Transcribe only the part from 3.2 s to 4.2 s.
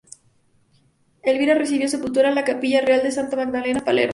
Magdalena en Palermo.